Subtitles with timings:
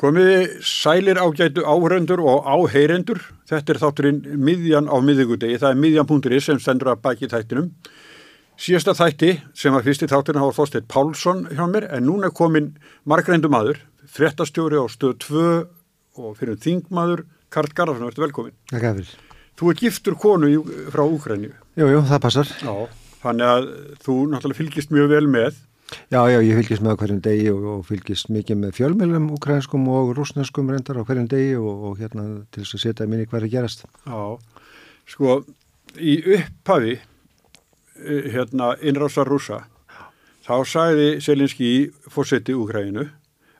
[0.00, 3.18] Komiði sælir ágætu áhrendur og áheyrendur.
[3.50, 5.58] Þetta er þátturinn miðjan á miðugudegi.
[5.60, 7.66] Það er miðjan.is sem stendur að baki þættinum.
[8.60, 12.34] Síðasta þætti sem var fyrst í þátturinn hafa Þorstein Pálsson hjá mér en núna er
[12.36, 12.72] komin
[13.08, 15.44] margreindu maður, frettastjóri á stöð 2
[16.20, 18.56] og fyrir þingmaður Karl Garðarsson, verður velkomin.
[18.72, 19.14] Takk að fyrir.
[19.60, 20.50] Þú er giftur konu
[20.92, 21.50] frá Úkræni.
[21.76, 22.52] Jú, jú, það passar.
[22.60, 22.74] Já,
[23.24, 23.66] þannig að
[24.04, 25.58] þú náttúrulega fylgist mjög vel með.
[26.10, 30.12] Já, já, ég fylgist með hverjum degi og, og fylgist mikið með fjölmjölum, ukrainskum og
[30.18, 33.86] rúsneskum reyndar á hverjum degi og, og hérna til þess að setja minni hverju gerast.
[34.06, 34.20] Já,
[35.10, 35.40] sko,
[35.98, 36.98] í upphafi
[38.00, 39.64] hérna innrásar rúsa,
[40.46, 43.06] þá sagði Selinski í fósetti Úkrænu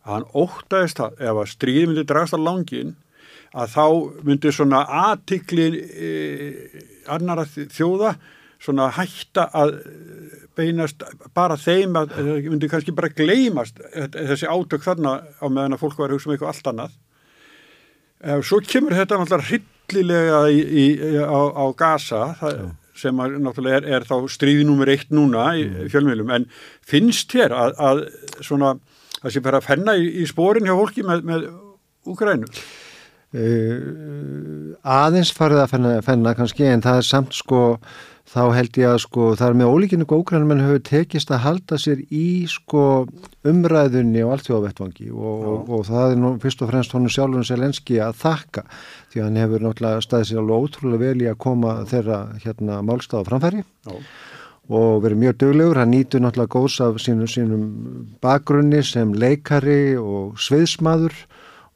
[0.00, 2.94] að hann ótaðist það ef að stríði myndi dragast á langin
[3.50, 3.84] að þá
[4.26, 6.10] myndi svona aðtikli e,
[7.10, 8.14] annara þjóða
[8.60, 9.76] svona hætta að
[10.58, 11.04] beinast
[11.36, 13.80] bara þeim að það myndi kannski bara gleymast
[14.14, 16.98] þessi átök þarna á meðan að fólk var að hugsa um eitthvað allt annað.
[18.44, 20.86] Svo kemur þetta náttúrulega hryllilega í, í,
[21.24, 22.60] á, á Gaza það,
[23.00, 25.88] sem að, náttúrulega er, er þá stríði nummer eitt núna í mm.
[25.94, 26.46] fjölmiðlum en
[26.86, 28.02] finnst þér að, að
[28.44, 28.74] svona
[29.20, 31.48] það sé bara að fenna í, í spórin hjá fólki með, með
[32.10, 32.48] Úgrænu?
[33.30, 37.60] Uh, aðeins farið að fenna, fenna kannski en það er samt sko
[38.30, 41.78] þá held ég að sko það er með ólíkinu góðgrænum en hefur tekist að halda
[41.82, 42.82] sér í sko
[43.50, 47.48] umræðunni og allt þjóðvettvangi og, og, og það er nú fyrst og fremst honum sjálfur
[47.48, 48.64] Selenski að þakka
[49.10, 53.26] því hann hefur náttúrulega staðið sér alveg ótrúlega vel í að koma þeirra hérna málstað
[53.26, 53.96] á framfæri Já.
[54.78, 57.66] og verið mjög döglegur, hann nýtur náttúrulega góðs af sínum, sínum
[58.22, 61.18] bakgrunni sem leikari og sviðsmaður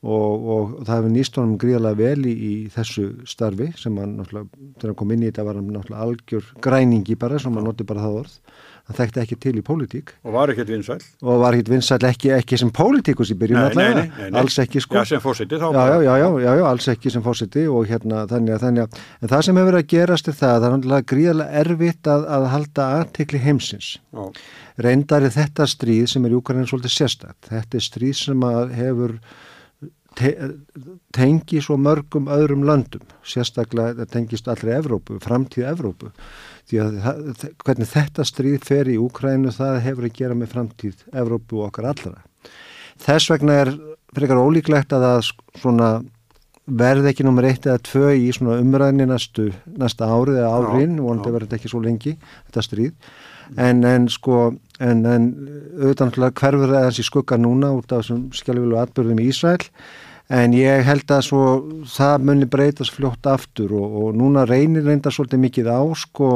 [0.05, 4.51] Og, og það hefur nýst honum gríðarlega vel í, í þessu starfi sem hann náttúrulega,
[4.77, 7.87] þegar hann kom inn í þetta var hann náttúrulega algjör græningi bara sem hann noti
[7.89, 8.39] bara það orð.
[8.85, 10.11] Það þekkti ekki til í pólitík.
[10.29, 10.99] Og var ekkert vinsæl.
[11.25, 14.27] Og var ekkert vinsæl ekki, ekki sem pólitíkus í byrjun allavega.
[14.37, 14.99] Alls ekki sko.
[14.99, 15.65] Já sem fósiti þá.
[15.73, 19.01] Já, já, já, já, já, alls ekki sem fósiti og hérna þannig að þannig að,
[19.23, 22.47] en það sem hefur verið að gerast er það, það er gríðarlega erfitt að, að
[22.53, 23.91] halda aðtekli heimsins.
[24.13, 24.45] Já.
[24.85, 27.41] Reyndar er þetta stríð sem er í Úkarinn svolítið sérstætt.
[27.49, 29.17] Þetta er stríð sem hefur
[30.19, 30.33] te
[31.15, 36.13] tengi svo mörgum öðrum löndum, sérstaklega tengist allri Evrópu, framtíð Evrópu.
[36.71, 41.05] Því að það, hvernig þetta stríð fer í Úkrænu það hefur að gera með framtíð
[41.13, 42.17] Evrópu og okkar allra.
[43.03, 43.73] Þess vegna er
[44.15, 45.31] frekar ólíklegt að það
[45.61, 45.91] svona
[46.65, 51.21] verði ekki nummer eitt eða tvö í svona umræðinni næstu, næsta árið eða árin og
[51.21, 52.95] það verði ekki svo lengi þetta stríð.
[53.61, 54.39] En, en sko
[54.81, 55.27] en, en
[55.77, 59.67] auðvitað hverfur það þessi skugga núna út af þessum skjálfilu atbyrðum í Ísrael
[60.33, 61.43] en ég held að svo
[61.91, 66.31] það muni breytast fljótt aftur og, og núna reynir reynda svolítið mikið á sko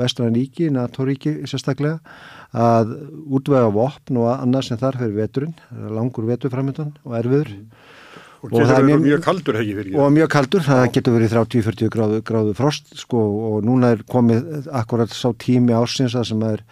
[0.00, 2.00] Vestræðaníki, NATO-ríki sérstaklega
[2.50, 2.96] að
[3.30, 7.52] útvega vopn og annað sem þar fyrir veturinn, langur vetur framöndan og erfiður.
[8.40, 9.96] Og, og það er mjög, kaldur hegi fyrir.
[10.00, 14.70] Og mjög kaldur, það getur verið 30-40 gráðu, gráðu frost sko og núna er komið
[14.80, 16.64] akkurat sá tími ársins að sem er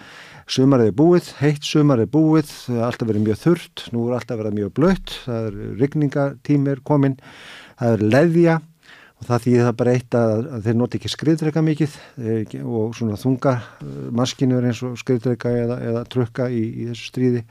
[0.49, 2.53] sumarið er búið, heitt sumarið er búið,
[2.87, 7.17] alltaf verið mjög þurrt, nú er alltaf verið mjög blött, það er rigningatími er komin,
[7.79, 8.57] það er leðja
[9.19, 12.97] og það þýðir það bara eitt að, að þeir noti ekki skriðdreika mikið e, og
[12.97, 13.55] svona þunga
[14.15, 17.45] maskinu er eins og skriðdreika eða, eða trukka í, í þessu stríði.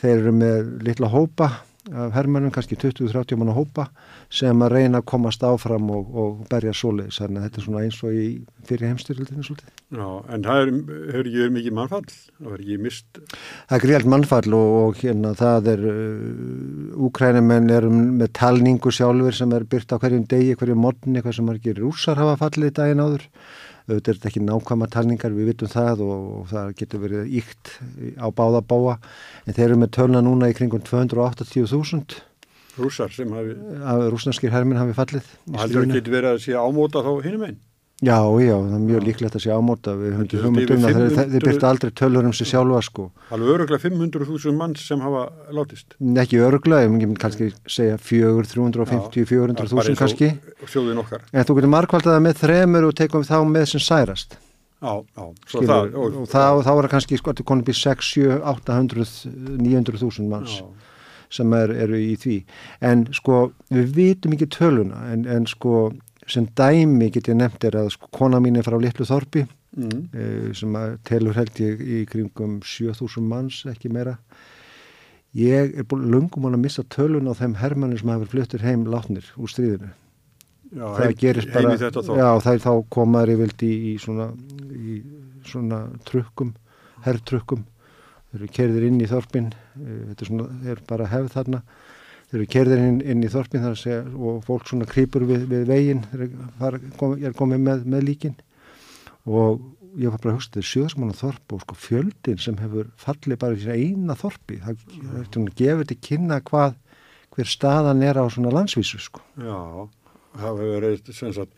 [0.00, 1.50] Þeir eru með litla hópa
[1.92, 3.86] hermönum, kannski 20-30 mann að hópa
[4.32, 7.82] sem að reyna að komast áfram og, og berja svoleiðis, þannig að þetta er svona
[7.84, 8.26] eins og í
[8.66, 9.74] fyrir heimstyrildinu svolítið.
[9.94, 10.72] Já, en það er,
[11.12, 13.20] hefur ekki verið mikið mannfall, það verður ekki mist?
[13.68, 19.38] Það er gríðalt mannfall og, og hérna það er, uh, úkrænumenn er með talningu sjálfur
[19.38, 23.06] sem er byrt á hverjum degi, hverjum morgunni, hvað sem margir rúsar hafa fallið daginn
[23.06, 23.30] áður
[23.86, 27.74] auðvitað er þetta ekki nákvæma talningar, við vitum það og, það getur verið íkt
[28.18, 28.96] á báða báa,
[29.46, 32.18] en þeir eru með tölna núna í kringum 280.000
[32.76, 33.54] Rúsar sem hafi
[34.12, 37.62] Rúsnarskir herminn hafi fallið það getur verið að sé ámóta þá hinum einn
[38.04, 39.94] Já, já, það er mjög líklegt að sé ámóta.
[39.96, 43.06] Við höfum hugmyndum að þeir, byrta aldrei tölur um sig sjálfa sko.
[43.32, 45.22] Alveg öruglega 500.000 mann sem hafa
[45.56, 45.96] látist.
[45.96, 50.28] Ekki öruglega, ég myndi kannski segja 400-350-400.000 kannski.
[50.68, 51.24] Sjóðin okkar.
[51.32, 54.36] En þú getur markvaldað með þremur og tekum þá með sem særast.
[54.76, 58.12] Já, já, Skilur, það, og, og þá, þá er það kannski sko, konum býr 6,
[58.12, 59.08] 7, 800
[59.56, 60.68] 900.000 manns já.
[61.32, 62.44] sem er, eru í því.
[62.84, 65.00] En sko, við vitum ekki töluna.
[65.14, 65.96] En, en sko
[66.30, 70.00] sem dæmi get ég nefnt er að sko, kona mín er frá Littlu Þorpi mm.
[70.10, 70.26] e,
[70.58, 74.16] sem telur held ég í kringum 7000 manns, ekki meira.
[75.36, 79.28] Ég er búin lungum að missa tölun á þeim hermannir sem hafa fluttir heim látnir
[79.36, 79.92] úr stríðinu.
[80.72, 84.30] Já, það heim, gerist bara já, það er þá komaður í vildi í svona,
[84.74, 84.96] í
[85.46, 86.56] svona trukkum
[87.04, 87.62] herrtrukkum
[88.32, 91.62] þeir eru kerðir inn í Þorpin e, þetta er, svona, er bara hefð þarna
[92.30, 95.46] þeir eru kerðir inn, inn í þorpin þar að segja og fólk svona krýpur við,
[95.50, 96.78] við veginn þegar
[97.22, 98.36] er komið með, með líkin
[99.26, 99.62] og
[99.96, 103.40] ég var bara að hugsa þetta er sjöðsmanna þorp og sko fjöldin sem hefur fallið
[103.42, 105.46] bara í sína eina þorpi það mm.
[105.56, 106.76] gefur til kynna hvað
[107.36, 109.20] hver staðan er á svona landsvísu sko.
[109.36, 109.60] Já,
[110.36, 111.52] það hefur verið sem sagt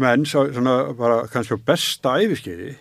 [0.00, 2.74] menn svona bara kannski besta æfiskeiði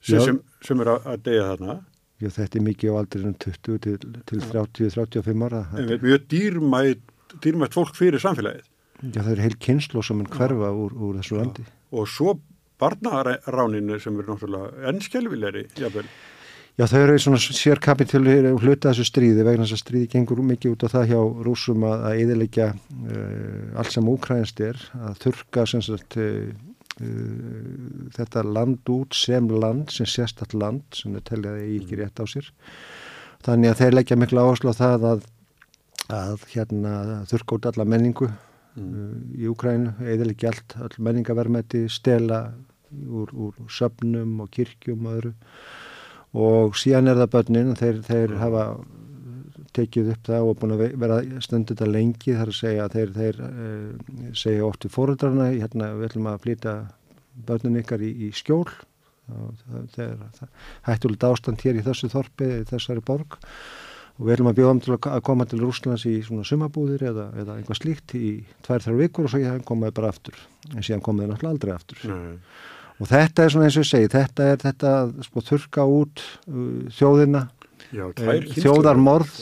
[0.00, 1.74] sem, sem er að, að deyja þarna
[2.18, 5.60] Já, þetta er mikið á aldrinum 20 til, til 30-35 ára.
[5.70, 7.04] En við erum mjög dýrmætt,
[7.44, 8.64] dýrmætt fólk fyrir samfélagið.
[9.04, 11.62] Já, það er heil kynslu sem er hverfa úr, úr þessu landi.
[11.62, 11.74] Já.
[11.94, 12.34] Og svo
[12.82, 16.10] barnaráninu sem er náttúrulega ennskjálfilegri, jáfnvel.
[16.78, 20.84] Já, þau eru svona sérkapitölu hluta þessu stríði vegna þess að stríði gengur mikið út
[20.86, 25.82] á það hjá rúsum að, að eðilegja uh, allt sem úkrænst er, að þurka sem
[25.82, 26.52] sagt uh,
[26.98, 31.98] þetta land út sem land, sem sérstatt land sem þau telja að það er ekki
[32.00, 32.52] rétt á sér.
[33.46, 35.26] Þannig að þeir leggja miklu áherslu á það að,
[36.18, 36.94] að hérna,
[37.30, 39.12] þurka út alla menningu mm.
[39.38, 42.42] í Úkrænu, eðilegja allt, all menningavermeti, stela
[42.90, 45.34] úr, úr söpnum og kirkjum og öðru
[46.38, 48.64] og síðan er það börnin þeir, þeir hafa
[49.78, 53.16] tekið upp það og búin að vera stundu þetta lengi þar að segja að þeir,
[53.16, 56.76] þeir uh, segja oft í fóröldrarna hérna við ætlum að flýta
[57.48, 58.66] börnin ykkar í, í skjól.
[59.28, 60.22] Það er
[60.88, 63.36] hættulegt ástand hér í þessu þorpi, þessari borg.
[64.18, 67.28] Og við ætlum að bjóða um til að koma til Rúslands í svona sumabúðir eða,
[67.38, 68.32] eða einhvað slíkt í
[68.66, 70.40] tvær þar vikur og svo komaði bara aftur.
[70.72, 72.02] En síðan komaði náttúrulega aldrei aftur.
[72.10, 72.40] Nei.
[72.98, 74.94] Og þetta er svona eins og ég segi þetta er þetta
[75.28, 77.44] sko þurka út uh, þjóðina
[77.94, 79.36] Já, uh, þjóðarmorð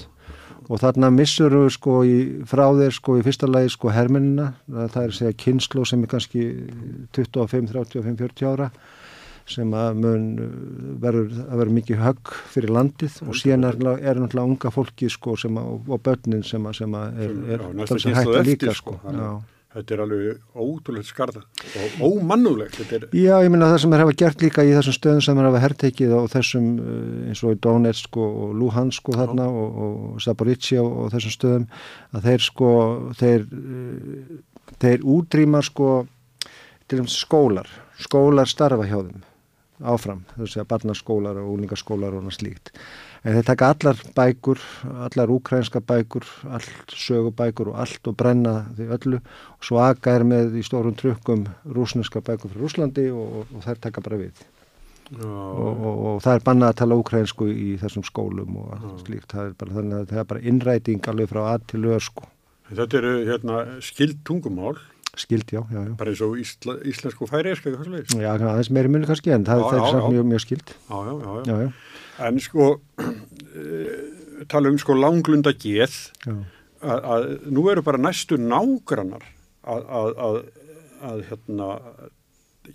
[0.67, 2.19] og þarna missur við sko í,
[2.49, 6.13] frá þeir sko í fyrsta lagi sko herminina það er að segja kynslu sem er
[6.13, 6.47] kannski
[7.17, 8.71] 25, 35, 40 ára
[9.47, 10.47] sem að mun uh,
[11.03, 13.19] verður að vera mikið högg fyrir landið.
[13.27, 16.97] Og síðan er, er náttúrulega unga fólki sko sem að, og börnin sem að, sem
[16.99, 19.37] að er, er, er hægt að líka sko, sko.
[19.77, 21.43] Þetta er alveg ótrúlega skarða
[22.01, 22.79] og ómannulegt.
[22.97, 23.03] Er...
[23.13, 25.61] Já, ég minna það sem er hafa gert líka í þessum stöðum sem er hafa
[25.67, 29.61] herrtekið og þessum eh, eins og í Donetsk og Luhansk og þarna Já.
[29.61, 31.69] og, og Zaporizhia og, og þessum stöðum
[32.17, 32.73] að þeir sko,
[33.21, 35.93] þeir, eh, þeir útrýmar sko
[36.89, 37.69] til um skólar,
[38.01, 39.25] skólar starfa hjá þeim
[39.85, 42.73] áfram, þess að barnaskólar og úlingaskólar og slíkt
[43.27, 44.61] En þeir taka allar bækur,
[45.03, 50.25] allar úkrænska bækur, allt sögubækur og allt og brenna því öllu og svo aga er
[50.31, 54.45] með í stórum trukkum rúsneska bækur frá Rúslandi og, og þær taka bara við.
[55.17, 59.33] Og, og, og það er bannað að tala úkrænsku í þessum skólum og allt slíkt.
[59.35, 62.31] Það er bara, þannig að það er bara innræting alveg frá að til ösku.
[62.71, 64.79] Þetta eru hérna, skild tungumál.
[65.17, 65.93] Skild, já, já, já.
[65.97, 68.17] Bara eins og ísla, íslensku færiðska, hvað slúðir?
[68.21, 70.75] Já, aðeins meiri muni kannski, en það, já, það er samt mjög, mjög skild.
[70.77, 71.37] Já, já, já.
[71.47, 71.57] já.
[71.65, 72.69] já En sko,
[73.01, 75.97] uh, tala um sko langlunda geð,
[76.27, 77.27] að, að
[77.57, 79.25] nú eru bara næstu nágrannar
[79.67, 80.39] að, að,
[81.11, 81.71] að hérna,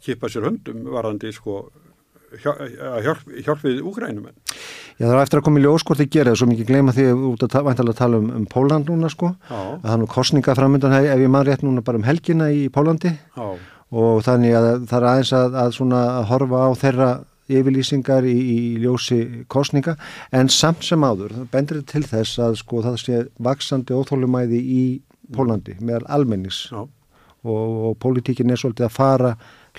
[0.02, 1.64] kipa sér höndum varandi sko
[2.40, 4.36] hjálp, hjálpið úgrænumenn.
[5.00, 7.08] Já það er eftir að koma í ljóskort að gera það, svo mikið gleyma því
[7.32, 9.58] út að væntalega tala um, um Póland núna sko, Já.
[9.58, 12.64] að það er nú kostninga framöndan ef ég maður rétt núna bara um helgina í
[12.74, 13.48] Pólandi Já.
[13.92, 17.12] og þannig að það er aðeins að, að svona að horfa á þeirra
[17.52, 19.20] yfirlýsingar í, í ljósi
[19.52, 19.98] kostninga
[20.32, 24.84] en samt sem áður bendur þetta til þess að sko það sé vaksandi óþólumæði í
[25.32, 26.66] Pólandi meðal almennings.
[26.76, 26.90] Og,
[27.48, 29.30] og pólitíkin er svolítið að fara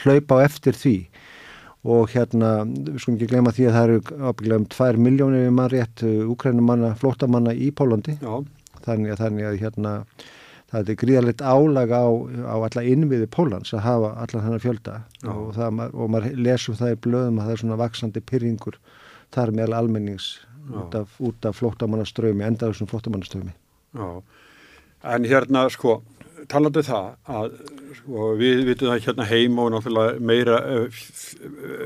[0.02, 0.97] hlaupa á eftir því
[1.83, 5.73] og hérna, við skulum ekki glema því að það eru ábygglega um 2 miljónir mann
[5.73, 8.15] rétt ukrænumanna, flótamanna í Pólandi
[8.85, 9.97] þannig að, þannig að hérna
[10.73, 12.07] það er gríðalegt álag á,
[12.49, 14.95] á alla innviði Pólans að hafa allan þannig fjölda.
[15.29, 18.79] Og, það, og maður lesum það í blöðum að það er svona vaksandi pyrringur
[19.35, 20.31] þar meðal almennings
[20.71, 20.79] Já.
[20.81, 21.19] út af,
[21.51, 23.53] af flóttamannaströmi, endaðursum flóttamannaströmi.
[23.99, 24.09] Já,
[25.12, 25.99] en hérna sko,
[26.50, 27.56] talandu um það að
[27.99, 31.00] sko, við vitum það hérna heim og náttúrulega meira eh,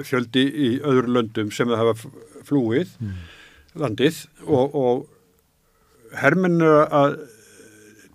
[0.06, 2.12] fjöldi í öðru löndum sem það hafa
[2.46, 3.16] flúið mm.
[3.82, 7.18] landið og, og hermennur að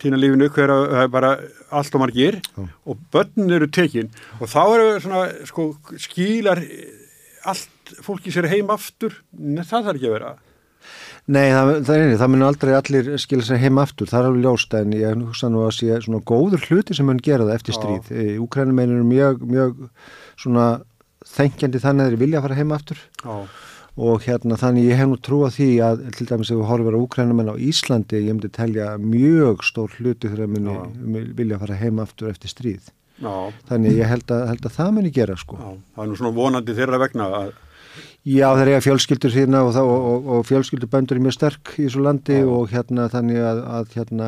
[0.01, 1.31] týna lífinu hver að það er bara
[1.71, 2.63] allt og margir Já.
[2.89, 5.67] og börn eru tekin og þá eru svona sko
[6.01, 6.63] skílar
[7.47, 10.33] allt fólki sér heim aftur það þarf ekki að vera
[11.29, 14.73] Nei, það, það það mun aldrei allir skilja sér heim aftur, það er alveg ljóst
[14.79, 18.09] en ég hugsa nú að sé svona góður hluti sem mun gera það eftir stríð.
[18.41, 19.83] Úkrænum er mjög, mjög
[20.41, 20.65] svona
[21.31, 23.03] þengjandi þannig að þeir vilja að fara heim aftur.
[23.21, 23.35] Já.
[24.01, 26.89] Og hérna þannig ég hef nú trú að því að til dæmis ef við horfum
[26.89, 31.77] að úkrænumenn á Íslandi ég myndi telja mjög stór hluti þegar að muni vilja fara
[31.77, 32.89] heima aftur eftir stríð.
[33.21, 33.53] Já.
[33.69, 35.59] þannig ég held að, held að það muni gera sko.
[35.59, 35.73] Já.
[35.93, 37.51] Það er nú svona vonandi þeirra vegna að
[38.21, 41.87] Já, það er eiga fjölskyldur hérna og, og, og, og fjölskylduböndur er mjög sterk í
[41.87, 42.43] þessu landi Já.
[42.53, 44.27] og hérna þannig að, að hérna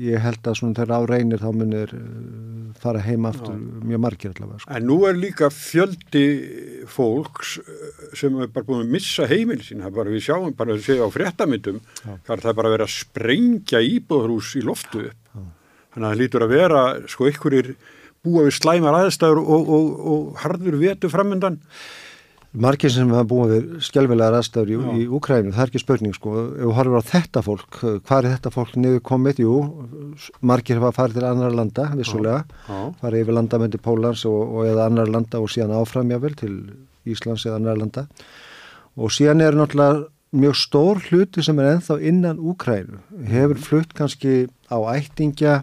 [0.00, 3.82] ég held að svona þegar á reynir þá munir uh, fara heima aftur Já.
[3.90, 4.62] mjög margir allavega.
[4.62, 4.70] Sko.
[4.78, 6.22] En nú er líka fjöldi
[6.94, 10.56] fólks uh, sem er bara búin að missa heimil sín, það er bara við sjáum,
[10.56, 15.44] bara við séum á fréttamindum, það er bara verið að sprengja íbúðrús í loftu upp.
[15.92, 17.70] Þannig að það lítur að vera sko ykkurir
[18.24, 21.60] búa við slæmar aðstæður og harður vetu framöndan.
[22.56, 26.32] Margir sem hafa búið við skjálfilega rastafur í, í Úkrænum, það er ekki spurning sko,
[26.54, 29.42] ef við horfum á þetta fólk, hvað er þetta fólk niður komið?
[29.44, 29.56] Jú,
[30.40, 32.40] margir hafa farið til annar landa, vissulega,
[33.02, 36.54] farið yfir landamöndi Pólans og, og eða annar landa og síðan áframjável til
[37.04, 38.06] Íslands eða annar landa.
[38.96, 44.46] Og síðan er náttúrulega mjög stór hluti sem er enþá innan Úkrænu, hefur flutt kannski
[44.72, 45.60] á ættingja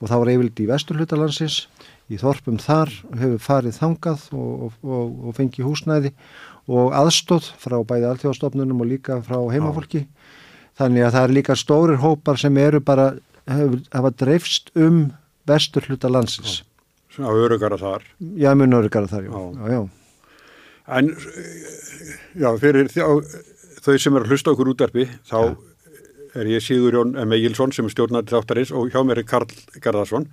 [0.00, 1.60] og þá er yfirleitt í vesturhlutalansins
[2.10, 6.12] í þorpum þar hefur farið þangað og, og, og fengið húsnæði
[6.70, 10.04] og aðstóð frá bæði alþjóðastofnunum og líka frá heimafólki.
[10.78, 13.12] Þannig að það er líka stórir hópar sem eru bara,
[13.50, 15.00] hefur, hafa dreifst um
[15.50, 16.60] vestur hluta landsins.
[17.10, 18.04] Svona örugara þar.
[18.38, 19.34] Já, mun örugara þar, já.
[19.34, 19.80] já, já.
[20.90, 21.10] En,
[22.38, 25.52] já, fyrir þau sem eru að hlusta okkur útarpi, þá ja.
[26.40, 27.34] er ég Sigur Jón M.
[27.36, 30.26] Egilson sem er stjórnarið þáttarins og hjá mér er Karl Garðarsson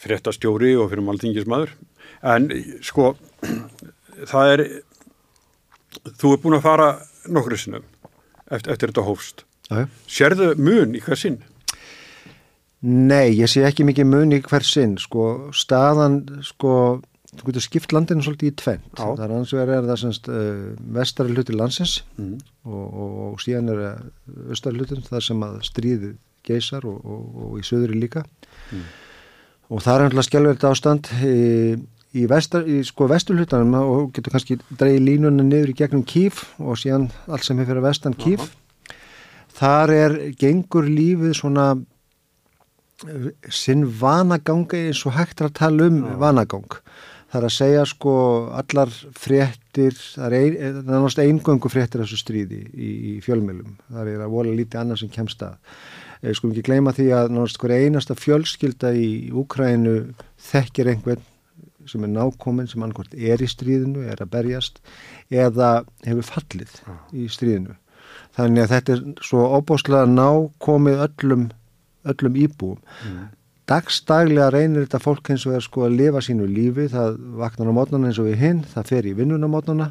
[0.00, 1.72] fréttastjóri og fyrir máltingismadur
[2.26, 2.48] en
[2.84, 3.14] sko
[4.28, 4.64] það er
[6.20, 6.88] þú er búin að fara
[7.32, 7.84] nokkru sinnum
[8.46, 9.44] eftir, eftir þetta hófst.
[9.66, 9.88] Æ.
[10.06, 11.40] sérðu mun í hver sinn?
[12.86, 15.50] Nei, ég sé ekki mikið mun í hver sinn sko.
[15.56, 16.74] Staðan sko
[17.32, 21.34] þú getur skipt landinu svolítið í tvent það er ansvegar er það semst uh, vestari
[21.34, 22.36] hluti landsins mm.
[22.64, 26.12] og, og, og síðan er það östari hlutin þar sem að stríði
[26.46, 28.22] geysar og, og í söðuri líka.
[28.70, 28.86] Mm
[29.66, 31.38] og það er náttúrulega skjálfverðið ástand í,
[32.16, 36.78] í, vestar, í sko vesturhlutanum og getur kannski dreyið línuna niður í gegnum kýf og
[36.80, 38.94] síðan allt sem er fyrir vestan kýf uh -huh.
[39.58, 41.66] þar er gengur lífið svona
[43.08, 46.18] eh, sinn vanaganga eins og hægt að tala um uh -huh.
[46.18, 46.72] vanagang
[47.30, 48.12] það er að segja sko
[48.54, 53.76] allar fréttir það er, ein, það er náttúrulega eingöngu fréttir þessu stríði í, í fjölmjölum
[53.90, 55.56] það er að vola lítið annað sem kemst að
[56.26, 59.96] Við skulum ekki gleyma því að náttúrulega einasta fjölskylda í Úkrænu
[60.48, 61.22] þekkir einhvern
[61.86, 64.80] sem er nákominn sem annarkort er í stríðinu, er að berjast
[65.30, 66.98] eða hefur fallið ah.
[67.14, 67.76] í stríðinu.
[68.36, 71.44] Þannig að þetta er svo óbúslega nákomið öllum,
[72.10, 72.80] öllum íbúum.
[73.06, 73.28] Mm.
[73.70, 77.78] Dagstaglega reynir þetta fólk eins og er sko að lifa sínu lífi, það vaknar á
[77.78, 79.88] mótnana eins og við hinn, það fer í vinnun á mótnana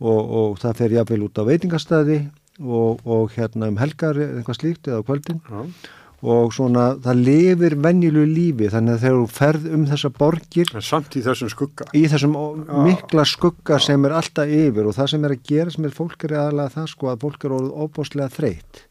[0.00, 2.20] og, og það fer jáfnveil út á veitingastæði
[2.60, 5.40] og, og hérna um helgar eitthvað slíkt eða kvöldin.
[5.48, 5.64] Já.
[6.20, 11.16] og svona það lifir vennilu lífi þannig að þegar þú ferð um þessa borgir samt
[11.16, 11.86] í þessum skugga.
[11.96, 12.74] í þessum Já.
[12.84, 16.28] mikla skugga sem er alltaf yfir og það sem er að gera sem er fólk
[16.28, 18.84] er aðalega það sko að fólk er orðið óbáslega þreytt.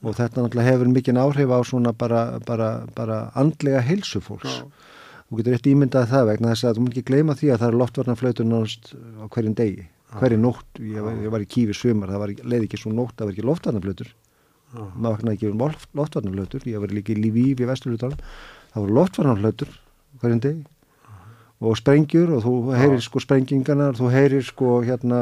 [0.00, 4.62] Og þetta náttúrulega hefur mikinn áhrif á svona bara, bara, bara andlega heilsu fólks.
[5.28, 7.68] Þú getur eitt ímyndað það vegna þess að þú mútt ekki gleyma því að það
[7.68, 12.24] er loftvarnarflautur náttúrulega á hverjum degi hverju nótt, ég, ég var í kífi sumar, það
[12.24, 14.10] var, leiði ekki svo nótt, það var ekki loftvarnaflötur
[14.70, 15.62] maður vaknaði ekki um
[15.98, 18.20] loftvarnaflötur ég var líka í Lívíf í Vesturlutalum
[18.70, 19.72] það voru loftvarnaflötur
[20.20, 20.62] hverjum degi.
[21.60, 25.18] Og sprengjur og þú heyrir sko sprengingarna þú heyrir sko hérna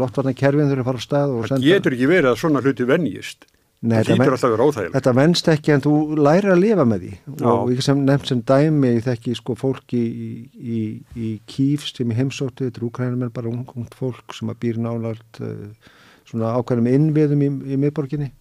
[0.00, 1.68] loftvarnakerfin þurfa að fara á stað Það senda...
[1.68, 3.46] getur ekki verið að svona hluti vennjist
[3.86, 4.94] Nei, óþægileg.
[4.96, 7.50] Þetta venst ekki en þú læra að lifa með því Já.
[7.52, 10.80] og ég sem nefnt sem dæmi ég þekki sko fólki í, í,
[11.14, 14.80] í kýf sem í heimsóttu, þetta er úkrænum en bara ungt fólk sem að býr
[14.82, 15.92] nálagt uh, eh,
[16.26, 18.32] svona ákveðnum innviðum í, í miðborginni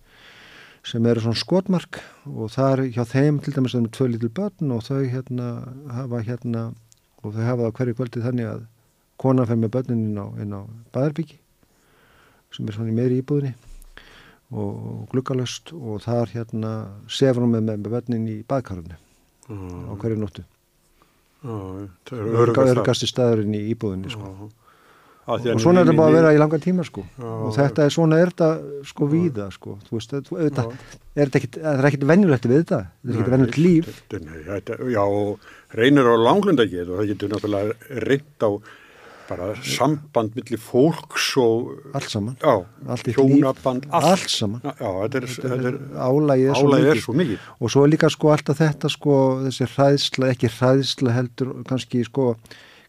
[0.85, 1.99] sem eru svona skotmark
[2.29, 5.51] og það er hjá þeim til dæmis er tvö lítil börn og þau hérna
[5.93, 6.65] hafa hérna
[7.23, 8.65] og þau hafa það hverju kvöldi þannig að
[9.21, 10.61] konan fer með börnin inn á, á
[10.93, 11.39] Baðarbyggi
[12.53, 13.55] sem er svona í meðri íbúðinni
[14.53, 16.73] og glukkalöst og þar hérna
[17.09, 18.97] sefur hún með með vönnin í baðkarunni
[19.49, 19.87] mm.
[19.89, 20.45] á hverju nóttu.
[21.45, 24.31] Það eru gasti staðurinn í íbúðinni sko.
[25.25, 27.03] og svona er þetta bara að vera í langan tíma sko.
[27.21, 28.49] Og þetta er svona er þetta
[28.91, 29.75] sko víða sko.
[29.89, 30.65] Þú veist, þú, þetta,
[31.15, 34.01] er þetta ekkit, það er ekkit vennulegt við þetta, þetta er ekkit vennulegt líf.
[34.13, 38.49] þetta, Já, og reynir á langlundagið og það getur náttúrulega reynd á
[39.29, 42.38] bara samband millir fólks og allt saman.
[42.41, 44.62] Já, allt hjónaband allt, allt saman.
[44.65, 47.50] Já, þetta er, þetta er, álægið er, álægið er svo mikið.
[47.60, 49.17] og svo er líka sko alltaf þetta sko
[49.48, 52.36] þessi hræðsla, ekki hræðsla heldur kannski sko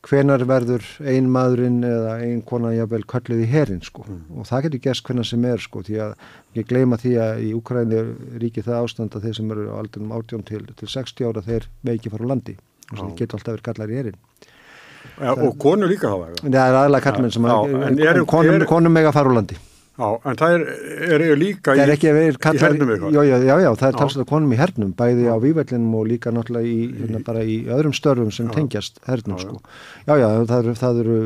[0.06, 4.04] hvenar verður ein maðurinn eða ein konan jável kallið í herin sko.
[4.06, 4.20] Mm.
[4.38, 6.14] og það getur gæst hvenar sem er sko því að
[6.58, 8.04] ég gleyma því að í Ukræni
[8.42, 11.66] ríkir það ástand að þeir sem eru á aldunum 18 til, til 60 ára þeir
[11.82, 12.54] veiki fara á landi.
[12.92, 14.20] Og það getur alltaf verið kallar í herin
[15.20, 16.42] ja, og konur líka hafa það.
[16.50, 19.58] Það er aðalega kallmenn sem er, konum, er, konum mega fara úr landi.
[19.96, 23.14] Já, en það er, er líka í, ekki, í hernum eitthvað.
[23.14, 26.32] Já, já, já, já, það er talsað konum í hernum, bæði á vývælinum og líka
[26.36, 29.56] náttúrulega í, hérna, bara í öðrum störfum sem tengjast hernum, sko.
[30.04, 31.16] Já, já, það eru, það eru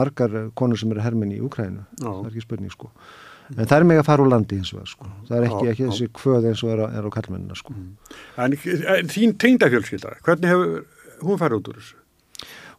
[0.00, 2.90] margar konur sem eru hermin í Úkrænu, það er ekki spurning, sko.
[3.54, 5.12] En það er mig að fara úr landi eins og það, sko.
[5.28, 7.76] Það er ekki, ekki þessi kvöð eins og er á, er á kallmennina, sko.
[7.76, 8.16] Mm.
[8.42, 8.58] En,
[8.96, 12.00] en þín tengdafjölskylda, hvernig hefur hún farið út úr þessu?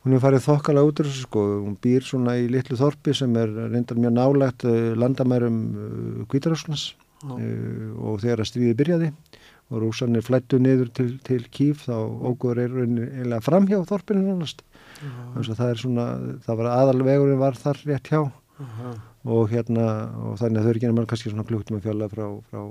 [0.08, 3.34] Hún er farið þokkala út úr þessu sko, hún býr svona í litlu þorpi sem
[3.40, 5.58] er reyndar mjög nálægt uh, landamærum
[6.32, 6.94] Kvítaráslands
[7.26, 9.12] uh, uh, og þegar að stríði byrjaði
[9.68, 14.64] og rúsanir flættu niður til, til Kíf þá ógur er eiginlega framhjá þorpinu nánast.
[15.02, 16.06] Þannig að það er svona,
[16.46, 18.22] það var aðalvegurinn var þar rétt hjá.
[18.58, 18.94] -huh.
[19.28, 19.84] og hérna,
[20.24, 22.62] og þannig að þau eru ekki nefnilega kannski svona klútt með fjalla frá, frá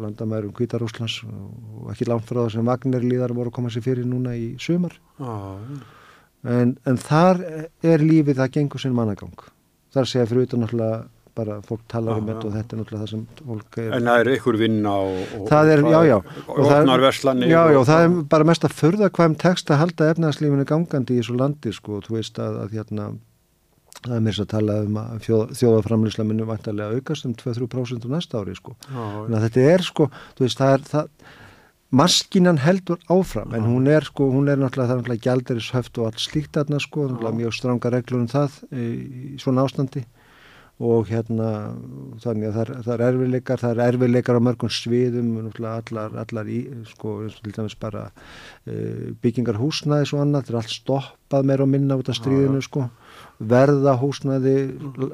[0.00, 4.08] landamærum Kvítaráslands og ekki langt frá það sem Vagnir líðar voru að koma sér fyrir
[4.08, 5.99] núna í sömar -huh
[6.44, 7.40] en, en þar
[7.82, 9.48] er lífið það gengur sinn mannagang.
[9.94, 11.00] Þar segja fyrir utan náttúrulega
[11.40, 14.20] bara fólk talar um þetta og þetta er náttúrulega það sem fólk er En það
[14.22, 16.16] er ykkur vinna og, og það er, já já.
[16.50, 19.82] Og það er, já já og það er bara mest að förða hvaðum text að
[19.84, 21.98] halda efnarslífinu gangandi í þessu landi sko.
[21.98, 23.10] Og þú veist að, að hérna
[24.00, 25.28] það er mér svo að tala um að
[25.60, 28.76] þjóðaframlýsla minnum vantarlega aukast um 2-3% á næsta ári sko.
[28.90, 31.36] Að þetta er sko, þú veist það er það
[31.90, 36.58] maskinan heldur áfram en hún er sko, hún er náttúrulega náttúrulega gælderishöft og allt slíkt
[36.60, 38.86] aðna sko, mjög stranga reglur um það í,
[39.34, 40.04] í svona ástandi
[40.80, 41.48] og hérna
[42.22, 45.32] þannig að það er, það er erfiðleikar það er erfiðleikar á mörgum sviðum
[45.68, 48.06] allar, allar í, sko til dæmis bara
[48.64, 52.62] e, byggingar húsnaðis og annað, það er allt stoppað meira og minna út af stríðinu
[52.64, 52.86] sko
[53.52, 54.54] verða húsnaði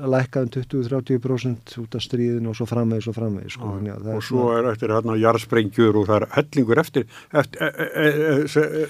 [0.06, 3.74] lækkaðum 20-30% út af stríðinu og svo framvegis og framvegis sko.
[3.86, 8.88] Já, og svo er eftir hérna jarðsprengjur og það er hellingur eftir, eftir e, e,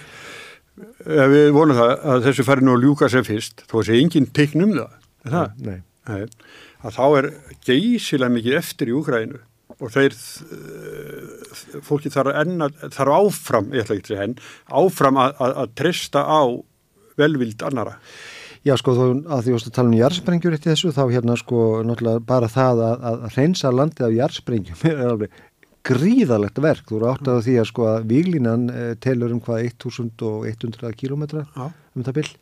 [1.09, 4.29] e, við vonum það að þessu fari nú að ljúka sér fyrst þó sé enginn
[4.29, 5.61] teiknum það, það?
[5.65, 5.79] Nei.
[6.07, 6.25] Nei
[6.87, 7.29] að þá er
[7.67, 9.43] geysilega mikið eftir í Úgrænu
[9.77, 10.15] og þeir
[11.85, 14.39] fólki þarf, enna, þarf áfram, ég ætla ekki til henn
[14.73, 16.41] áfram að, að, að trista á
[17.21, 17.99] velvild annara
[18.67, 22.23] Já sko þú að því að tala um jarðsprengjur eftir þessu þá hérna sko náttúrulega
[22.27, 25.37] bara það að, að reynsa landið af jarðsprengjum er alveg
[25.87, 26.89] gríðalegt verk.
[26.89, 31.23] Þú eru átt að því að sko að výglinan eh, telur um hvað 1100 km
[31.55, 32.33] um það byll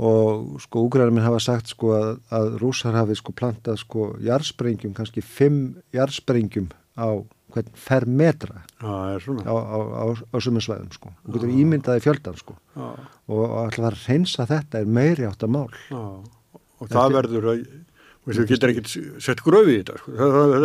[0.00, 4.94] og sko úgræðar minn hafa sagt sko að, að rúsar hafi sko plantað sko jarðsprengjum,
[4.96, 5.60] kannski 5
[5.96, 7.20] jarðsprengjum á
[7.52, 9.12] hvern fer metra á,
[9.44, 11.12] á, á, á sumum svæðum sko.
[11.26, 12.56] Þú getur ímyndaði fjöldan sko.
[13.28, 15.68] og alltaf að reynsa þetta er meiri átt að mál.
[15.92, 17.16] Og það Eftir...
[17.18, 17.62] verður að,
[18.24, 18.92] þú getur ekkert
[19.26, 20.16] sett gröfið í þetta sko.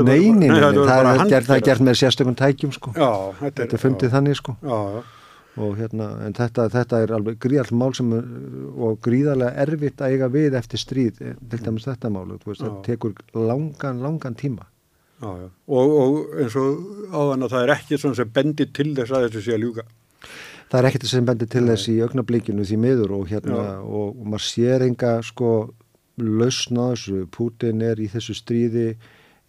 [0.07, 2.95] Neini, það, það er gert, með sérstökun tækjum sko.
[2.95, 3.11] Já,
[3.43, 4.57] þetta er fundið þannig sko.
[4.63, 5.16] Já, já.
[5.58, 10.28] Og hérna, en þetta, þetta er alveg gríðall mál sem og gríðarlega erfitt að eiga
[10.34, 14.67] við eftir stríð, til dæmis þetta mál, veist, það tekur langan, langan tíma.
[15.17, 15.48] Já, já.
[15.74, 19.26] Og, og eins og áðan að það er ekki svona sem bendir til þess að
[19.26, 19.86] þessu sé að ljúka.
[20.67, 24.28] Það er ekkert sem bendir til þess í augnablíkinu því miður og hérna og, og
[24.28, 25.52] maður sér enga sko
[26.22, 27.24] lausna þessu.
[27.34, 28.91] Putin er í þessu stríði,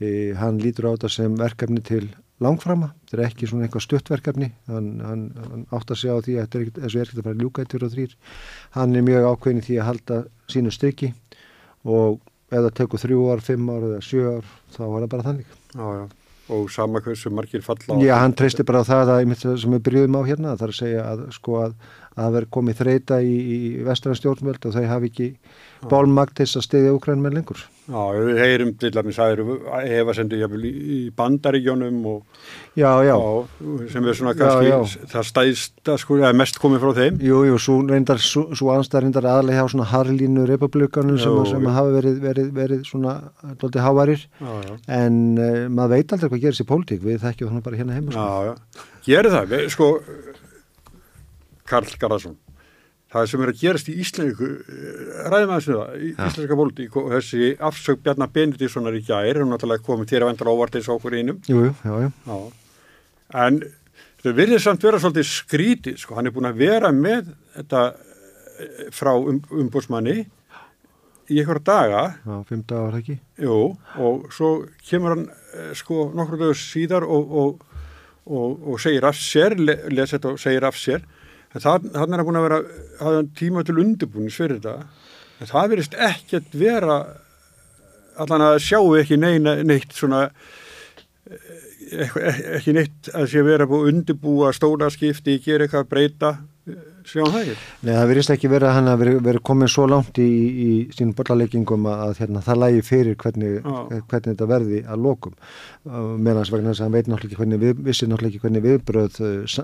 [0.01, 2.07] e, hann lítur á þetta sem verkefni til
[2.44, 2.92] langframa.
[3.09, 4.51] Þetta er ekki svona eitthvað stuttverkefni.
[4.70, 7.64] Hann, hann, hann átt að segja á því að þessu er ekkert að fara ljúka
[7.64, 8.16] eittur og þrýr.
[8.79, 11.12] Hann er mjög ákveðin því að halda sínu styrki
[11.88, 12.20] og
[12.55, 15.87] eða tekur þrjú ár, fimm ár eða sjö ár þá var það bara þannig Já,
[15.98, 16.05] já,
[16.57, 20.18] og sama hversu margir falla Já, hann treysti bara á það að, sem við byrjuðum
[20.20, 21.77] á hérna, það er að segja að sko að
[22.18, 25.33] að það verði komið þreita í, í vestranstjórnvöld og þau hafi ekki
[25.88, 27.61] bólmagt til að stiðja Ukræn með lengur.
[27.88, 29.50] Já, við heyrum til að við sæðum
[29.88, 32.42] hefa sendið jáfnvel í bandaríkjónum og
[32.76, 33.14] já, já.
[33.14, 37.20] Já, sem er svona kannski það stæðsta sko, eða mest komið frá þeim.
[37.24, 41.94] Jú, jú, svo reyndar svo anstæðar reyndar aðlega hjá svona harlínu republikanum sem, sem hafa
[41.96, 43.14] verið, verið, verið svona
[43.62, 47.81] doldið hávarir en uh, maður veit aldrei hvað gerist í pólitík, við þekkjum þannig bara
[47.81, 48.12] hérna heima.
[48.12, 48.28] Sko.
[48.28, 49.90] Já, já, gerir það, við, sko
[51.68, 52.38] Karl Garðarsson.
[53.09, 56.26] Það sem er að gerast í Íslandíku eh, ræðum aðeins við það, í ja.
[56.28, 60.52] Íslandíka pólitík og þessi afsög Bjarnar Benedíssonar í gæri, hún náttúrulega komið þér að vendra
[60.52, 62.37] ávart eins og okkur einum jú, jú, já, já.
[63.46, 63.62] en
[64.20, 68.87] það virðir samt vera svolítið skrítið, sko, hann er búin að vera með þetta eh,
[68.92, 70.18] frá um, umbúrsmanni
[71.28, 72.07] í einhverja daga.
[72.24, 73.18] Já, fimm dagar ekki?
[73.40, 73.61] Jú,
[74.04, 74.54] og svo
[74.85, 77.81] kemur hann eh, sko nokkur dögur síðar og, og,
[78.28, 81.09] og, og segir af sér, les þetta og segir af sér
[81.54, 82.61] þannig er það búin að vera
[83.00, 84.88] hafa tíma til undirbúin fyrir þetta.
[85.38, 86.98] En það verist ekkert vera
[88.18, 90.26] allan að sjáu ekki neina, neitt svona
[92.58, 96.32] ekki neitt að sé vera búið undirbúa stóla skipti, gera eitthvað breyta
[97.09, 97.57] sjáum það ekki.
[97.83, 100.68] Nei, það verðist ekki verið að hann að verið veri komin svo langt í, í
[100.94, 105.35] sínum bollaleggingum að hérna, það lægi fyrir hvernig, hvernig þetta verði að lokum.
[105.88, 109.14] Meðans vegna þess að hann veit náttúrulega ekki hvernig við, vissi náttúrulega ekki hvernig viðbröð
[109.25, 109.57] uh,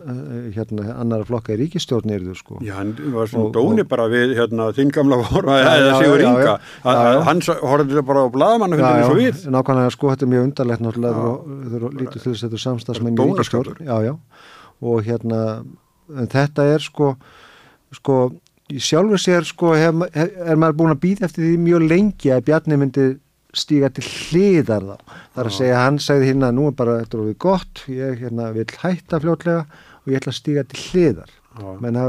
[0.56, 2.58] hérna annara flokka í ríkistjórn er þú sko.
[2.64, 6.16] Já, hann var svona dóni og, bara við hérna þinn gamla voru að það séu
[6.22, 6.56] ringa
[7.28, 9.44] hann horfði bara á bladamannu hundinu svo við.
[9.52, 10.92] Nákvæmlega sko, þetta er mjög undarlegt að
[12.44, 12.56] þetta
[14.04, 14.12] já,
[14.84, 15.40] og hérna
[16.12, 17.14] en þetta er sko
[17.94, 18.18] sko,
[18.68, 22.46] sjálfur sér sko hef, hef, er maður búin að býða eftir því mjög lengi að
[22.48, 23.06] Bjarni myndi
[23.54, 25.12] stíga til hliðar þá.
[25.34, 28.48] Það er að segja, hann segði hérna, nú er bara þetta ofið gott, ég hérna,
[28.56, 29.60] vil hætta fljótlega
[30.02, 31.36] og ég ætla að stíga til hliðar.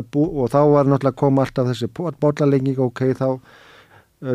[0.09, 3.27] Bú, og þá var náttúrulega koma alltaf þessi bólalenging, ok, þá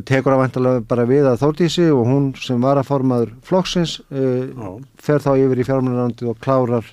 [0.06, 4.76] tekur það vantilega bara við að þóttísi og hún sem var að formaður flokksins uh,
[5.00, 6.86] fer þá yfir í fjármjörnarandi og klárar,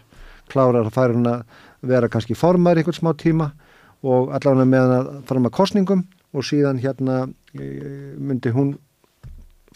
[0.49, 3.51] klárar að færa hún að vera kannski formar einhvern smá tíma
[4.05, 7.69] og allavega með að fara með kostningum og síðan hérna e,
[8.17, 8.75] myndi hún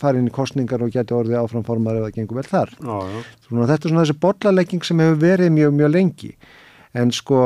[0.01, 2.71] fara inn í kostningar og geti orðið áfram formar ef það gengur vel þar.
[2.77, 3.25] Já, já.
[3.47, 6.31] Svona, þetta er svona þessi bollalegging sem hefur verið mjög, mjög lengi
[6.97, 7.41] en sko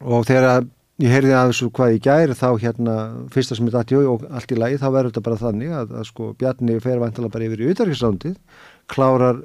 [0.00, 0.66] og þegar
[1.00, 2.96] ég heyrði að þessu hvað ég gæri þá hérna
[3.32, 6.06] fyrsta sem ég dætti og allt í lagi þá verður þetta bara þannig að, að
[6.10, 8.36] sko Bjarni fer vantala bara yfir í auðarkisrándið
[8.90, 9.40] klárar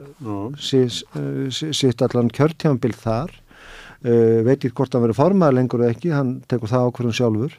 [0.59, 3.33] sitt allan kjörtjámbil þar
[4.03, 7.55] uh, veit ekki hvort hann verið formaður lengur eða ekki, hann tekur það ákvörðun sjálfur.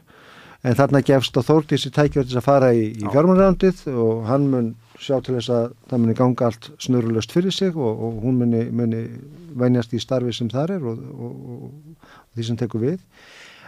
[0.67, 5.19] En þarna gefst á Þórtísi tækjörðis að fara í, í fjármjörnrandið og hann mun sjá
[5.23, 9.03] til þess að það muni ganga allt snurulöst fyrir sig og, og hún muni, muni
[9.57, 11.37] vænjast í starfi sem þar er og, og,
[11.69, 12.99] og því sem tekur við.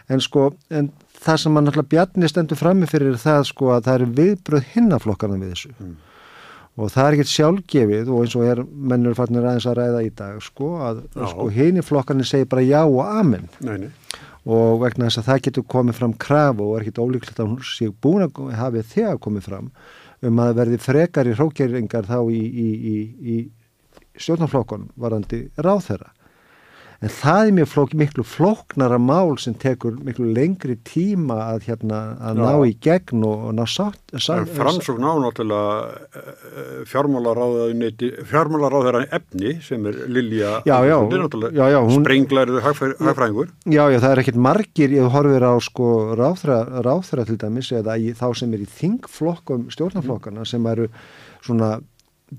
[0.08, 0.88] En sko, en
[1.20, 5.40] það sem mann alltaf bjarni stendur frammi fyrir það sko að það eru viðbröð hinnaflokkarna
[5.42, 5.74] við þessu.
[5.76, 5.96] Mm
[6.78, 8.62] og það er ekkert sjálfgefið og eins og er
[8.92, 12.80] mennur fannir aðeins að ræða í dag sko að sko, henni flokkarnir segir bara já
[12.84, 13.48] og amen.
[13.66, 14.18] Nei, nei.
[14.48, 17.64] og vegna þess að það getur komið fram kraf og er ekkert ólíklegt að hún
[17.66, 19.72] sé búin að hafi þegar komið fram
[20.28, 22.96] um að verði frekar í hrókjeringar þá í, í, í,
[23.34, 23.36] í
[24.18, 26.14] stjórnarflokkonum varandi ráð þeirra
[26.98, 32.18] en það er mjög flók, miklu flóknara mál sem tekur miklu lengri tíma að, hérna,
[32.18, 34.02] að ná í gegn og, og ná sátt
[34.56, 40.58] Fransókn á náttúrulega eh, fjármálaráðherran efni sem er Lilja
[42.00, 43.46] sprenglæriðu hagfræðingur.
[43.68, 45.86] Já, já, það er ekkert margir ég horfir á sko
[46.18, 50.86] ráðherra til dæmis eða í, þá sem er í þingflokkum stjórnarflokkana sem eru
[51.46, 51.76] svona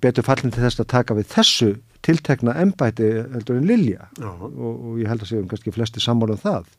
[0.04, 1.72] betur fallin til þess að taka við þessu
[2.10, 4.10] tiltekna ennbæti heldur en Lilja.
[4.19, 6.69] Og, og ég held að séum kannski flesti sammála um það.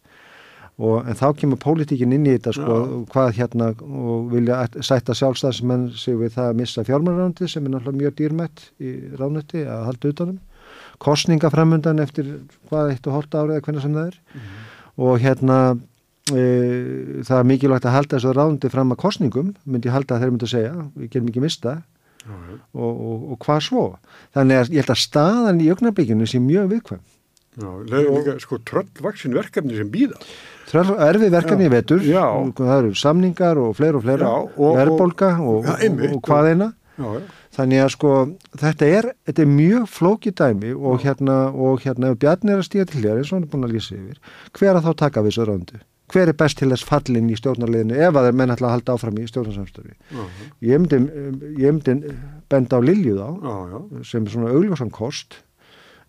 [0.80, 2.92] Og, en þá kemur pólitíkin inn í þetta sko Já.
[3.12, 8.00] hvað hérna og vilja sætta sjálfstæðismenn sig við það að missa fjármjörnarandi sem er náttúrulega
[8.00, 10.38] mjög dýrmætt í ráðnötti að halda utanum.
[11.04, 12.32] Kostningaframundan eftir
[12.70, 14.16] hvað eitt og hólta árið eða hvernig sem það er.
[14.16, 14.66] Mm -hmm.
[15.04, 15.58] og hérna
[16.32, 16.42] e,
[17.28, 20.48] það er mikilvægt að halda þessu ráðnötti fram að kostningum myndi halda að þeir myndi
[20.48, 20.74] að segja.
[20.96, 21.82] Við gerum ekki mista
[22.28, 23.84] og, og, og hvað svo?
[24.36, 27.02] Þannig að ég held að staðan í ögnarblikinu sé mjög viðkvæm.
[27.60, 30.20] Já, það er líka sko tröllvaksin verkefni sem býða
[30.70, 32.04] Tröll, erfið verkefni í vetur.
[32.06, 32.22] Já.
[32.54, 34.34] það eru samningar og fleira og fleira.
[34.54, 36.68] Verðbolga og, og hvað eina.
[37.56, 38.12] Þannig að sko
[38.60, 42.68] þetta er, þetta er mjög flókið dæmi og hérna, og hérna ef Bjarni er að
[42.68, 44.20] stíga til þér eins og hann er búin að lýsa yfir
[44.58, 45.80] hver að þá taka við þessu röndu
[46.12, 48.96] hver er best til þess fallin í stjórnarliðinu ef að þeir menn ætla að halda
[48.96, 50.50] áfram í stjórnarsamstöfi uh -huh.
[50.60, 52.14] ég myndi
[52.50, 54.04] benda á Lilju þá uh -huh.
[54.04, 55.42] sem er svona augljósan kost.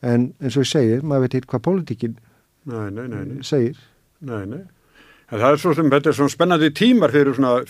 [0.02, 2.16] En eins og ég segir, maður veit eitthvað pólitíkin
[3.42, 3.78] segir.
[4.22, 4.64] Nei, nei.
[5.30, 7.64] Það er svo sem, þetta er svona spennandi tímar fyrir svona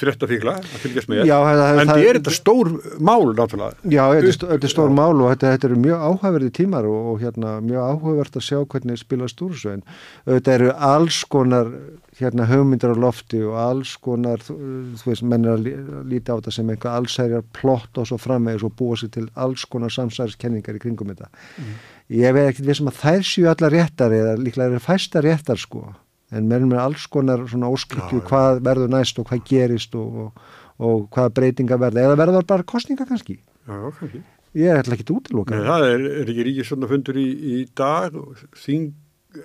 [0.00, 1.22] fréttafíkla að fylgjast með.
[1.28, 3.78] Já, það, en það er þetta stór mál náttúrulega?
[3.92, 7.56] Já, þetta er stór mál og þetta, þetta eru mjög áhugaverði tímar og, og hérna,
[7.64, 9.76] mjög áhugavert að sjá hvernig spilast úr þessu.
[9.78, 9.84] En
[10.28, 11.72] þetta eru alls konar
[12.20, 14.58] hérna, hugmyndir á lofti og alls konar þú
[15.06, 15.70] veist, menn er að
[16.10, 19.64] líti á þetta sem eitthvað allsærjar plott og svo framvegis og búa sér til alls
[19.70, 21.30] konar samsæriskenningar í kringum þetta.
[21.56, 21.80] Mm.
[22.20, 25.88] Ég veit ekki sem að þær séu allar réttar eða líklega eru fæsta réttar sko
[26.30, 30.44] en meðan með alls konar svona óskilju hvað verður næst og hvað gerist og, og,
[30.78, 32.06] og hvað breytinga verða.
[32.08, 33.38] Eða verður bara kostninga kannski?
[33.66, 34.22] Já, kannski.
[34.58, 35.84] Ég er alltaf ekki útiloka Nei, það.
[35.92, 38.16] er, er ekki ríkið svona fundur í, í dag
[38.58, 38.88] þing,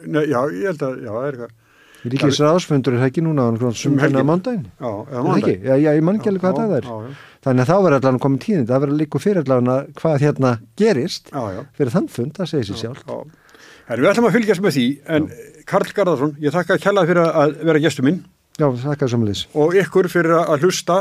[0.09, 1.53] nei, já, ég held að já, það er eitthvað.
[2.05, 6.29] Ríkis ráðsfundur er ekki núna á sumfuna mándagin Já, eða mándagin Já, ég man ekki
[6.29, 6.89] alveg hvað það er.
[6.89, 7.15] já.
[7.45, 11.31] Þannig að þá verður allavega komið tíðin það verður líka fyrir allavega hvað hérna gerist
[11.79, 13.01] fyrir þann fund, það segir sér sjálf
[13.85, 15.27] En við ætlum að fylgjast með því en
[15.69, 18.23] Karl Garðarsson, ég þakka að kella fyrir að vera gæstu minn.
[18.57, 19.43] Já, þakka samleis.
[19.53, 20.95] Og ykkur fyrir að hlusta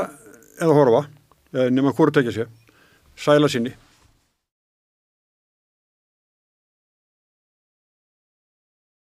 [0.59, 1.03] eða horfa,
[1.73, 2.51] nema hvort tekja sér.
[3.17, 3.73] Sæla sinni.